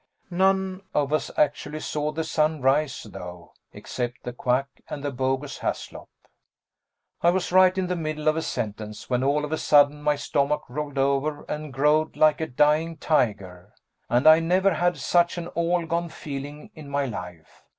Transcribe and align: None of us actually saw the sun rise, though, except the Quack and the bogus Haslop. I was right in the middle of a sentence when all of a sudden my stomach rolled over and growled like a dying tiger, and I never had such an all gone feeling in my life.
None 0.31 0.81
of 0.95 1.13
us 1.13 1.29
actually 1.37 1.79
saw 1.79 2.11
the 2.11 2.23
sun 2.23 2.59
rise, 2.59 3.03
though, 3.03 3.53
except 3.71 4.23
the 4.23 4.33
Quack 4.33 4.81
and 4.89 5.03
the 5.03 5.11
bogus 5.11 5.59
Haslop. 5.59 6.09
I 7.21 7.29
was 7.29 7.51
right 7.51 7.77
in 7.77 7.85
the 7.85 7.95
middle 7.95 8.27
of 8.27 8.35
a 8.35 8.41
sentence 8.41 9.11
when 9.11 9.23
all 9.23 9.45
of 9.45 9.51
a 9.51 9.59
sudden 9.59 10.01
my 10.01 10.15
stomach 10.15 10.63
rolled 10.67 10.97
over 10.97 11.43
and 11.43 11.71
growled 11.71 12.17
like 12.17 12.41
a 12.41 12.47
dying 12.47 12.97
tiger, 12.97 13.75
and 14.09 14.25
I 14.25 14.39
never 14.39 14.73
had 14.73 14.97
such 14.97 15.37
an 15.37 15.49
all 15.49 15.85
gone 15.85 16.09
feeling 16.09 16.71
in 16.73 16.89
my 16.89 17.05
life. 17.05 17.61